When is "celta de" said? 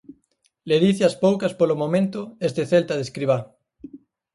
2.71-3.03